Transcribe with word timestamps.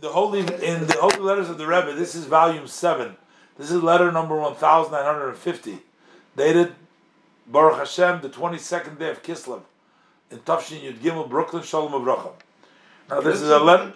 the 0.00 0.08
holy 0.08 0.40
in 0.40 0.86
the 0.86 0.96
holy 1.00 1.20
letters 1.20 1.48
of 1.48 1.58
the 1.58 1.66
Rebbe. 1.66 1.92
This 1.94 2.14
is 2.14 2.26
volume 2.26 2.66
seven. 2.66 3.16
This 3.58 3.70
is 3.70 3.82
letter 3.82 4.10
number 4.10 4.36
one 4.36 4.54
thousand 4.54 4.92
nine 4.92 5.04
hundred 5.04 5.28
and 5.28 5.38
fifty, 5.38 5.80
dated 6.36 6.72
Baruch 7.46 7.78
Hashem, 7.78 8.22
the 8.22 8.28
twenty 8.28 8.58
second 8.58 8.98
day 8.98 9.10
of 9.10 9.22
Kislev, 9.22 9.62
in 10.30 10.38
Tafshin 10.38 10.80
Yud 10.80 10.98
Gimel, 10.98 11.28
Brooklyn, 11.28 11.62
Shalom 11.62 11.92
Avrocha. 11.92 12.32
Now 13.08 13.20
this 13.20 13.42
is 13.42 13.50
a 13.50 13.58
letter. 13.58 13.92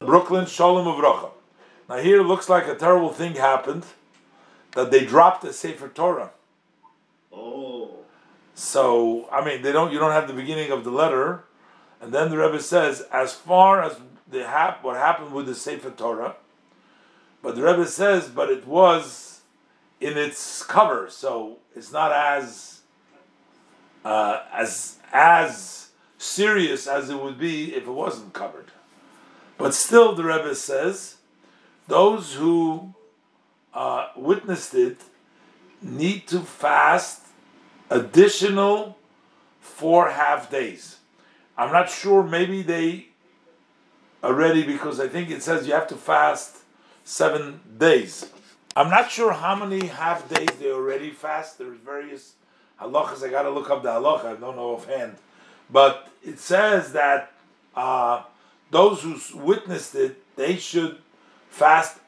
Brooklyn, 0.00 0.46
Shalom 0.46 0.86
Avrocha. 0.86 1.30
Now 1.88 1.98
here 1.98 2.20
it 2.20 2.24
looks 2.24 2.48
like 2.48 2.66
a 2.66 2.74
terrible 2.74 3.12
thing 3.12 3.34
happened, 3.34 3.84
that 4.72 4.90
they 4.90 5.04
dropped 5.04 5.42
the 5.42 5.52
Sefer 5.52 5.88
Torah. 5.88 6.30
Oh. 7.32 7.90
So 8.54 9.28
I 9.30 9.44
mean, 9.44 9.62
they 9.62 9.72
don't. 9.72 9.92
You 9.92 9.98
don't 9.98 10.12
have 10.12 10.26
the 10.26 10.34
beginning 10.34 10.72
of 10.72 10.82
the 10.84 10.90
letter, 10.90 11.44
and 12.00 12.12
then 12.12 12.30
the 12.30 12.38
Rebbe 12.38 12.60
says, 12.60 13.02
as 13.12 13.32
far 13.32 13.82
as 13.82 13.96
the 14.30 14.46
hap- 14.46 14.82
what 14.84 14.96
happened 14.96 15.32
with 15.32 15.46
the 15.46 15.54
Sefer 15.54 15.90
Torah, 15.90 16.36
but 17.42 17.56
the 17.56 17.62
Rebbe 17.62 17.86
says, 17.86 18.28
but 18.28 18.50
it 18.50 18.66
was 18.66 19.40
in 20.00 20.16
its 20.16 20.62
cover, 20.62 21.08
so 21.10 21.58
it's 21.74 21.92
not 21.92 22.12
as 22.12 22.80
uh, 24.04 24.42
as 24.52 24.98
as 25.12 25.90
serious 26.18 26.86
as 26.86 27.10
it 27.10 27.20
would 27.20 27.38
be 27.38 27.74
if 27.74 27.84
it 27.84 27.90
wasn't 27.90 28.32
covered. 28.32 28.70
But 29.58 29.74
still, 29.74 30.14
the 30.14 30.24
Rebbe 30.24 30.54
says, 30.54 31.16
those 31.86 32.34
who 32.34 32.94
uh, 33.74 34.08
witnessed 34.16 34.74
it 34.74 35.02
need 35.82 36.26
to 36.28 36.40
fast 36.40 37.26
additional 37.90 38.96
four 39.60 40.10
half 40.10 40.50
days. 40.50 40.96
I'm 41.58 41.72
not 41.72 41.90
sure, 41.90 42.22
maybe 42.22 42.62
they 42.62 43.09
already, 44.22 44.62
because 44.62 45.00
I 45.00 45.08
think 45.08 45.30
it 45.30 45.42
says 45.42 45.66
you 45.66 45.72
have 45.72 45.88
to 45.88 45.96
fast 45.96 46.58
seven 47.04 47.60
days. 47.78 48.30
I'm 48.76 48.88
not 48.88 49.10
sure 49.10 49.32
how 49.32 49.54
many 49.54 49.86
half 49.86 50.28
days 50.28 50.48
they 50.58 50.70
already 50.70 51.10
fast. 51.10 51.58
There's 51.58 51.78
various 51.78 52.34
halachas. 52.80 53.24
I 53.24 53.30
got 53.30 53.42
to 53.42 53.50
look 53.50 53.68
up 53.70 53.82
the 53.82 53.90
halacha. 53.90 54.24
I 54.24 54.34
don't 54.34 54.56
know 54.56 54.74
offhand. 54.74 55.16
But 55.70 56.08
it 56.22 56.38
says 56.38 56.92
that 56.92 57.32
uh, 57.74 58.22
those 58.70 59.02
who 59.02 59.18
witnessed 59.38 59.94
it, 59.94 60.22
they 60.36 60.56
should 60.56 60.98
fast 61.48 61.98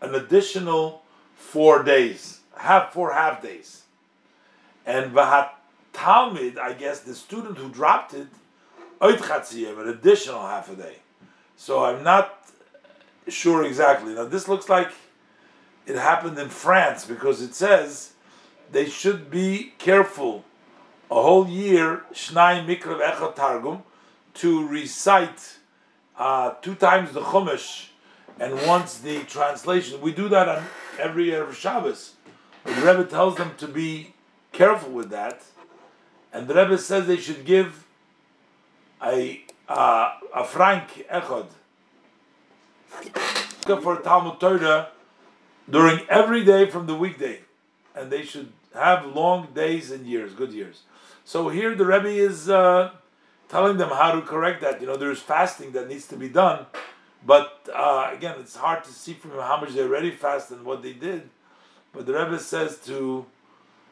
an 0.00 0.14
additional 0.14 1.02
four 1.34 1.82
days, 1.82 2.40
half 2.56 2.92
four 2.92 3.12
half 3.12 3.42
days. 3.42 3.82
And 4.84 5.12
Vahat 5.12 5.50
Talmud, 5.92 6.58
I 6.58 6.72
guess 6.72 7.00
the 7.00 7.14
student 7.14 7.58
who 7.58 7.68
dropped 7.68 8.14
it, 8.14 8.28
an 9.00 9.88
additional 9.88 10.40
half 10.40 10.70
a 10.70 10.76
day. 10.76 10.96
So 11.56 11.84
I'm 11.84 12.02
not 12.02 12.50
sure 13.28 13.64
exactly. 13.64 14.14
Now 14.14 14.24
this 14.24 14.48
looks 14.48 14.68
like 14.68 14.92
it 15.86 15.96
happened 15.96 16.38
in 16.38 16.48
France 16.48 17.04
because 17.04 17.40
it 17.42 17.54
says 17.54 18.12
they 18.70 18.88
should 18.88 19.30
be 19.30 19.72
careful 19.78 20.44
a 21.10 21.14
whole 21.14 21.48
year, 21.48 22.04
Shnai 22.12 22.66
Mikrav 22.66 23.00
Echad 23.00 23.36
Targum, 23.36 23.82
to 24.34 24.66
recite 24.66 25.58
uh, 26.18 26.50
two 26.62 26.74
times 26.74 27.12
the 27.12 27.20
Chumash 27.20 27.88
and 28.38 28.54
once 28.66 28.98
the 28.98 29.22
translation. 29.24 30.00
We 30.00 30.12
do 30.12 30.28
that 30.28 30.48
on 30.48 30.64
every 30.98 31.28
Erev 31.28 31.54
Shabbos. 31.54 32.14
The 32.64 32.72
Rebbe 32.72 33.04
tells 33.04 33.36
them 33.36 33.52
to 33.58 33.68
be 33.68 34.14
careful 34.52 34.90
with 34.90 35.10
that, 35.10 35.42
and 36.32 36.48
the 36.48 36.54
Rebbe 36.54 36.78
says 36.78 37.06
they 37.06 37.16
should 37.16 37.44
give 37.44 37.86
a 39.02 39.44
uh, 39.68 40.12
a 40.34 40.44
frank 40.44 41.06
echad 41.10 41.46
for 43.82 43.96
Talmud 44.00 44.38
Torah 44.40 44.88
during 45.68 46.06
every 46.08 46.44
day 46.44 46.70
from 46.70 46.86
the 46.86 46.94
weekday, 46.94 47.40
and 47.94 48.10
they 48.10 48.22
should 48.22 48.52
have 48.74 49.06
long 49.06 49.48
days 49.54 49.90
and 49.90 50.06
years, 50.06 50.32
good 50.34 50.52
years. 50.52 50.82
So 51.24 51.48
here 51.48 51.74
the 51.74 51.84
Rebbe 51.84 52.08
is 52.08 52.48
uh, 52.48 52.90
telling 53.48 53.76
them 53.76 53.88
how 53.88 54.12
to 54.12 54.22
correct 54.22 54.60
that. 54.60 54.80
You 54.80 54.86
know, 54.86 54.96
there's 54.96 55.20
fasting 55.20 55.72
that 55.72 55.88
needs 55.88 56.06
to 56.08 56.16
be 56.16 56.28
done, 56.28 56.66
but 57.24 57.68
uh, 57.74 58.10
again, 58.12 58.36
it's 58.38 58.56
hard 58.56 58.84
to 58.84 58.92
see 58.92 59.14
from 59.14 59.32
how 59.32 59.58
much 59.60 59.72
they 59.72 59.82
already 59.82 60.12
fast 60.12 60.50
and 60.52 60.64
what 60.64 60.82
they 60.82 60.92
did. 60.92 61.28
But 61.92 62.06
the 62.06 62.12
Rebbe 62.12 62.38
says 62.38 62.78
to 62.86 63.26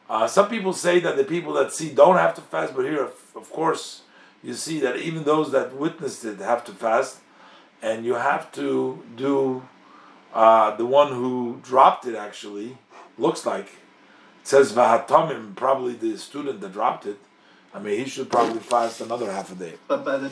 uh, 0.09 0.27
some 0.27 0.49
people 0.49 0.71
say 0.71 0.99
that 0.99 1.17
the 1.17 1.23
people 1.23 1.53
that 1.53 1.73
see 1.73 1.89
don't 1.89 2.17
have 2.17 2.35
to 2.35 2.41
fast, 2.41 2.75
but 2.75 2.85
here, 2.85 3.03
of, 3.03 3.13
of 3.35 3.51
course, 3.51 4.01
you 4.45 4.53
see 4.53 4.79
that 4.79 4.97
even 4.97 5.23
those 5.23 5.51
that 5.51 5.75
witnessed 5.75 6.23
it 6.23 6.37
have 6.37 6.63
to 6.65 6.71
fast, 6.71 7.17
and 7.81 8.05
you 8.05 8.13
have 8.13 8.51
to 8.53 9.03
do 9.17 9.63
uh, 10.33 10.75
the 10.75 10.85
one 10.85 11.11
who 11.11 11.59
dropped 11.63 12.05
it. 12.05 12.15
Actually, 12.15 12.77
looks 13.17 13.45
like 13.45 13.65
it 13.65 14.47
says 14.47 14.71
vahatamim, 14.71 15.55
probably 15.55 15.93
the 15.93 16.17
student 16.17 16.61
that 16.61 16.73
dropped 16.73 17.07
it. 17.07 17.17
I 17.73 17.79
mean, 17.79 17.97
he 17.97 18.05
should 18.05 18.29
probably 18.29 18.59
fast 18.59 19.01
another 19.01 19.31
half 19.31 19.51
a 19.51 19.55
day. 19.55 19.73
But 19.87 20.05
by 20.05 20.17
the 20.17 20.29